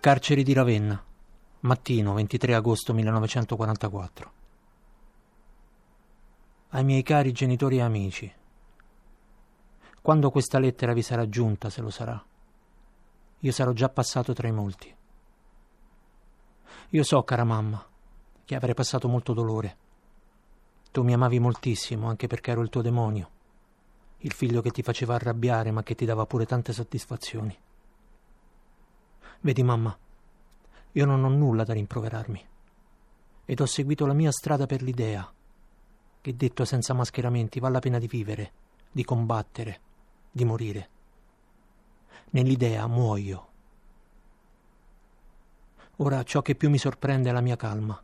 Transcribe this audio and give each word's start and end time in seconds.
Carceri 0.00 0.42
di 0.42 0.54
Ravenna, 0.54 1.04
mattino 1.60 2.14
23 2.14 2.54
agosto 2.54 2.94
1944. 2.94 4.32
Ai 6.70 6.84
miei 6.84 7.02
cari 7.02 7.32
genitori 7.32 7.76
e 7.76 7.82
amici, 7.82 8.34
quando 10.00 10.30
questa 10.30 10.58
lettera 10.58 10.94
vi 10.94 11.02
sarà 11.02 11.28
giunta, 11.28 11.68
se 11.68 11.82
lo 11.82 11.90
sarà, 11.90 12.24
io 13.40 13.52
sarò 13.52 13.72
già 13.72 13.90
passato 13.90 14.32
tra 14.32 14.48
i 14.48 14.52
molti. 14.52 14.96
Io 16.88 17.02
so, 17.02 17.22
cara 17.22 17.44
mamma, 17.44 17.86
che 18.46 18.54
avrei 18.54 18.72
passato 18.72 19.06
molto 19.06 19.34
dolore. 19.34 19.76
Tu 20.90 21.02
mi 21.02 21.12
amavi 21.12 21.38
moltissimo, 21.38 22.08
anche 22.08 22.26
perché 22.26 22.52
ero 22.52 22.62
il 22.62 22.70
tuo 22.70 22.80
demonio, 22.80 23.30
il 24.22 24.32
figlio 24.32 24.60
che 24.60 24.70
ti 24.70 24.82
faceva 24.82 25.14
arrabbiare, 25.14 25.70
ma 25.70 25.82
che 25.82 25.94
ti 25.94 26.04
dava 26.04 26.26
pure 26.26 26.46
tante 26.46 26.72
soddisfazioni. 26.72 27.56
Vedi, 29.40 29.62
mamma, 29.62 29.96
io 30.92 31.04
non 31.06 31.24
ho 31.24 31.28
nulla 31.28 31.64
da 31.64 31.72
rimproverarmi. 31.72 32.46
Ed 33.46 33.60
ho 33.60 33.66
seguito 33.66 34.06
la 34.06 34.12
mia 34.12 34.30
strada 34.30 34.66
per 34.66 34.82
l'idea, 34.82 35.32
che 36.20 36.36
detto 36.36 36.64
senza 36.64 36.92
mascheramenti 36.92 37.60
vale 37.60 37.74
la 37.74 37.78
pena 37.80 37.98
di 37.98 38.06
vivere, 38.06 38.52
di 38.92 39.04
combattere, 39.04 39.80
di 40.30 40.44
morire. 40.44 40.88
Nell'idea 42.30 42.86
muoio. 42.86 43.48
Ora 45.96 46.22
ciò 46.22 46.42
che 46.42 46.54
più 46.54 46.68
mi 46.68 46.78
sorprende 46.78 47.30
è 47.30 47.32
la 47.32 47.40
mia 47.40 47.56
calma. 47.56 48.00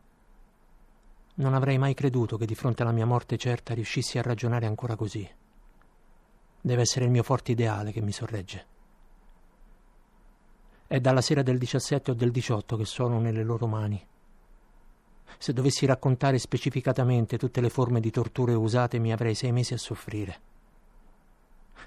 Non 1.35 1.53
avrei 1.53 1.77
mai 1.77 1.93
creduto 1.93 2.37
che 2.37 2.47
di 2.47 2.55
fronte 2.55 2.81
alla 2.81 2.91
mia 2.91 3.05
morte 3.05 3.37
certa 3.37 3.75
riuscissi 3.75 4.17
a 4.17 4.23
ragionare 4.23 4.65
ancora 4.65 4.95
così. 4.95 5.29
Deve 6.67 6.81
essere 6.81 7.05
il 7.05 7.11
mio 7.11 7.23
forte 7.23 7.53
ideale 7.53 7.93
che 7.93 8.01
mi 8.01 8.11
sorregge. 8.11 8.65
È 10.85 10.99
dalla 10.99 11.21
sera 11.21 11.41
del 11.41 11.57
17 11.57 12.11
o 12.11 12.13
del 12.13 12.29
18 12.29 12.75
che 12.75 12.83
sono 12.83 13.21
nelle 13.21 13.41
loro 13.41 13.67
mani. 13.67 14.05
Se 15.37 15.53
dovessi 15.53 15.85
raccontare 15.85 16.37
specificatamente 16.37 17.37
tutte 17.37 17.61
le 17.61 17.69
forme 17.69 18.01
di 18.01 18.11
torture 18.11 18.53
usate 18.53 18.99
mi 18.99 19.13
avrei 19.13 19.33
sei 19.33 19.53
mesi 19.53 19.75
a 19.75 19.77
soffrire. 19.77 20.41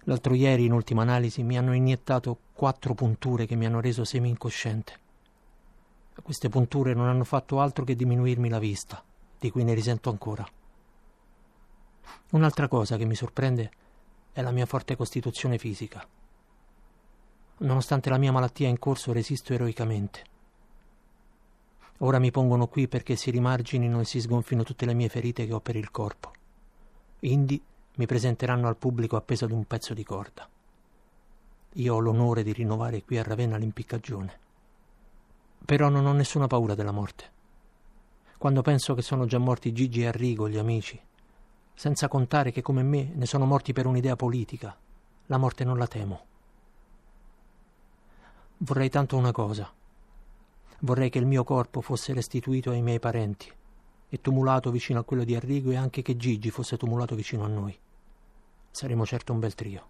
L'altro 0.05 0.33
ieri, 0.33 0.65
in 0.65 0.73
ultima 0.73 1.03
analisi, 1.03 1.43
mi 1.43 1.59
hanno 1.59 1.75
iniettato 1.75 2.39
quattro 2.55 2.95
punture 2.95 3.45
che 3.45 3.57
mi 3.57 3.67
hanno 3.67 3.83
reso 3.83 4.05
semi-incosciente. 4.05 4.99
Queste 6.23 6.49
punture 6.49 6.95
non 6.95 7.07
hanno 7.07 7.25
fatto 7.25 7.61
altro 7.61 7.85
che 7.85 7.95
diminuirmi 7.95 8.49
la 8.49 8.59
vista, 8.59 9.05
di 9.39 9.51
cui 9.51 9.63
ne 9.63 9.75
risento 9.75 10.09
ancora. 10.09 10.49
Un'altra 12.31 12.67
cosa 12.67 12.97
che 12.97 13.05
mi 13.05 13.15
sorprende 13.15 13.73
è 14.33 14.43
la 14.43 14.51
mia 14.51 14.67
forte 14.67 14.97
costituzione 14.97 15.59
fisica. 15.59 16.07
Nonostante 17.59 18.09
la 18.09 18.19
mia 18.19 18.33
malattia 18.33 18.69
in 18.69 18.79
corso 18.79 19.13
resisto 19.13 19.53
eroicamente. 19.53 20.25
Ora 21.99 22.19
mi 22.19 22.31
pongono 22.31 22.67
qui 22.67 22.89
perché 22.89 23.17
si 23.17 23.31
rimarginino 23.31 24.01
e 24.01 24.05
si 24.05 24.21
sgonfino 24.21 24.63
tutte 24.63 24.87
le 24.87 24.95
mie 24.95 25.09
ferite 25.09 25.47
che 25.47 25.53
ho 25.53 25.61
per 25.61 25.77
il 25.77 25.91
corpo. 25.91 26.33
Indi 27.21 27.63
mi 27.97 28.07
presenteranno 28.07 28.69
al 28.69 28.77
pubblico 28.77 29.17
appeso 29.17 29.45
ad 29.45 29.51
un 29.51 29.67
pezzo 29.67 29.93
di 29.93 30.05
corda. 30.05 30.49
Io 31.75 31.95
ho 31.95 31.99
l'onore 31.99 32.43
di 32.43 32.53
rinnovare 32.53 33.03
qui 33.03 33.19
a 33.19 33.23
Ravenna 33.23 33.59
l'impiccagione. 33.59 34.39
Però 35.65 35.89
non 35.89 36.07
ho 36.07 36.13
nessuna 36.13 36.47
paura 36.47 36.75
della 36.75 36.93
morte. 36.93 37.31
Quando 38.39 38.63
penso 38.63 38.95
che 38.95 39.03
sono 39.03 39.27
già 39.27 39.37
morti 39.37 39.73
Gigi 39.73 40.01
e 40.01 40.07
Arrigo, 40.07 40.49
gli 40.49 40.57
amici, 40.57 40.99
senza 41.81 42.09
contare 42.09 42.51
che 42.51 42.61
come 42.61 42.83
me 42.83 43.11
ne 43.15 43.25
sono 43.25 43.47
morti 43.47 43.73
per 43.73 43.87
un'idea 43.87 44.15
politica, 44.15 44.77
la 45.29 45.39
morte 45.39 45.65
non 45.65 45.79
la 45.79 45.87
temo. 45.87 46.27
Vorrei 48.59 48.91
tanto 48.91 49.17
una 49.17 49.33
cosa. 49.33 49.73
Vorrei 50.81 51.09
che 51.09 51.19
il 51.19 51.25
mio 51.25 51.43
corpo 51.43 51.81
fosse 51.81 52.13
restituito 52.13 52.71
ai 52.71 52.83
miei 52.83 52.99
parenti 52.99 53.51
e 54.11 54.21
tumulato 54.21 54.71
vicino 54.71 54.99
a 54.99 55.05
quello 55.05 55.25
di 55.25 55.35
Arrigo 55.35 55.71
e 55.71 55.77
anche 55.77 56.03
che 56.03 56.19
Gigi 56.19 56.51
fosse 56.51 56.77
tumulato 56.77 57.15
vicino 57.15 57.45
a 57.45 57.49
noi. 57.49 57.81
Saremo 58.71 59.07
certo 59.07 59.33
un 59.33 59.39
bel 59.39 59.55
trio. 59.55 59.89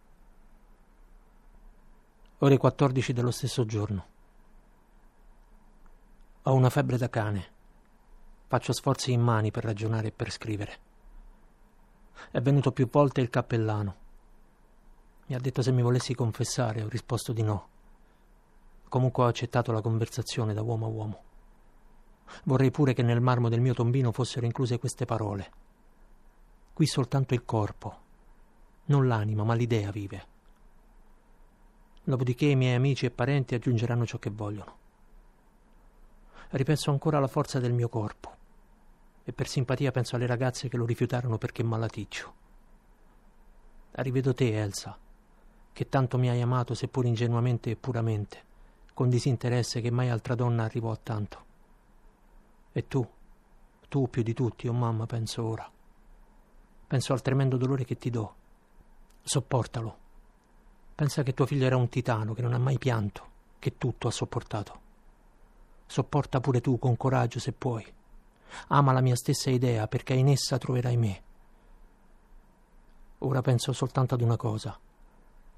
Ore 2.39 2.57
14 2.57 3.13
dello 3.13 3.33
stesso 3.33 3.67
giorno. 3.67 4.07
Ho 6.43 6.55
una 6.55 6.71
febbre 6.71 6.99
da 6.99 7.11
cane. 7.11 7.47
Faccio 8.47 8.73
sforzi 8.73 9.11
in 9.11 9.23
mani 9.23 9.51
per 9.51 9.65
ragionare 9.65 10.07
e 10.07 10.13
per 10.13 10.31
scrivere. 10.31 10.90
È 12.31 12.41
venuto 12.41 12.73
più 12.73 12.89
volte 12.89 13.21
il 13.21 13.31
cappellano. 13.31 13.95
Mi 15.27 15.35
ha 15.35 15.39
detto 15.39 15.63
se 15.63 15.73
mi 15.73 15.83
volessi 15.83 16.15
confessare, 16.15 16.83
ho 16.83 16.89
risposto 16.89 17.33
di 17.33 17.43
no. 17.43 17.69
Comunque 18.89 19.23
ho 19.23 19.27
accettato 19.27 19.71
la 19.73 19.81
conversazione 19.81 20.55
da 20.55 20.63
uomo 20.63 20.87
a 20.87 20.89
uomo. 20.89 21.23
Vorrei 22.45 22.71
pure 22.71 22.95
che 22.95 23.03
nel 23.03 23.21
marmo 23.21 23.49
del 23.49 23.61
mio 23.61 23.75
tombino 23.75 24.13
fossero 24.13 24.47
incluse 24.47 24.79
queste 24.79 25.05
parole. 25.05 25.53
Qui 26.73 26.87
soltanto 26.87 27.35
il 27.35 27.45
corpo, 27.45 27.99
non 28.87 29.07
l'anima, 29.07 29.45
ma 29.45 29.55
l'idea 29.55 29.91
vive. 29.91 30.27
Dopodiché 32.03 32.47
i 32.47 32.57
miei 32.57 32.75
amici 32.75 33.07
e 33.07 33.11
parenti 33.11 33.55
aggiungeranno 33.55 34.07
ciò 34.07 34.19
che 34.19 34.31
vogliono. 34.31 34.79
Ripenso 36.51 36.91
ancora 36.91 37.19
alla 37.19 37.29
forza 37.29 37.61
del 37.61 37.73
mio 37.73 37.89
corpo 37.89 38.39
e 39.31 39.33
per 39.33 39.47
simpatia 39.47 39.93
penso 39.93 40.17
alle 40.17 40.27
ragazze 40.27 40.69
che 40.69 40.77
lo 40.77 40.85
rifiutarono 40.85 41.39
perché 41.39 41.63
malaticcio. 41.63 42.35
Rivedo 43.93 44.35
te, 44.35 44.61
Elsa, 44.61 44.99
che 45.73 45.89
tanto 45.89 46.19
mi 46.19 46.29
hai 46.29 46.41
amato 46.41 46.75
seppur 46.75 47.07
ingenuamente 47.07 47.71
e 47.71 47.77
puramente 47.77 48.49
con 48.93 49.09
disinteresse 49.09 49.81
che 49.81 49.91
mai 49.91 50.11
altra 50.11 50.35
donna 50.35 50.65
arrivò 50.65 50.91
a 50.91 50.99
tanto. 51.03 51.45
E 52.73 52.87
tu, 52.87 53.09
tu 53.89 54.11
più 54.11 54.23
di 54.23 54.35
tutti, 54.35 54.69
oh 54.69 54.73
mamma, 54.73 55.07
penso 55.07 55.45
ora. 55.45 55.71
Penso 56.87 57.13
al 57.13 57.23
tremendo 57.23 57.57
dolore 57.57 57.85
che 57.85 57.97
ti 57.97 58.11
do. 58.11 58.35
Sopportalo. 59.23 59.99
Pensa 60.95 61.23
che 61.23 61.35
tuo 61.35 61.47
figlio 61.47 61.67
era 61.67 61.77
un 61.77 61.89
titano 61.89 62.35
che 62.35 62.43
non 62.43 62.53
ha 62.53 62.59
mai 62.59 62.79
pianto, 62.79 63.29
che 63.59 63.79
tutto 63.79 64.09
ha 64.09 64.11
sopportato. 64.11 64.81
Sopporta 65.87 66.41
pure 66.41 66.61
tu 66.61 66.79
con 66.79 66.97
coraggio 66.97 67.39
se 67.39 67.53
puoi. 67.53 67.91
Ama 68.69 68.93
la 68.93 69.01
mia 69.01 69.17
stessa 69.17 69.51
idea 69.51 69.87
perché 69.87 70.15
in 70.15 70.29
essa 70.29 70.59
troverai 70.59 70.97
me. 70.97 71.23
Ora 73.19 73.43
penso 73.43 73.73
soltanto 73.73 74.15
ad 74.15 74.23
una 74.23 74.37
cosa, 74.37 74.79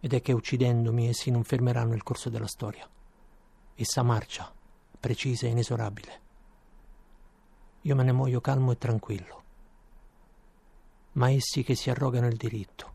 ed 0.00 0.12
è 0.12 0.20
che 0.20 0.32
uccidendomi 0.32 1.08
essi 1.08 1.30
non 1.30 1.44
fermeranno 1.44 1.94
il 1.94 2.03
corso 2.03 2.28
della 2.28 2.48
storia. 2.48 2.88
Essa 3.75 4.03
marcia, 4.03 4.53
precisa 4.98 5.47
e 5.47 5.50
inesorabile. 5.50 6.20
Io 7.82 7.94
me 7.94 8.03
ne 8.03 8.12
muoio 8.12 8.41
calmo 8.41 8.72
e 8.72 8.78
tranquillo. 8.78 9.42
Ma 11.12 11.30
essi 11.30 11.62
che 11.62 11.74
si 11.74 11.91
arrogano 11.91 12.26
il 12.26 12.36
diritto 12.36 12.92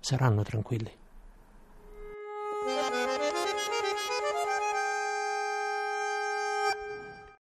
saranno 0.00 0.42
tranquilli. 0.42 0.90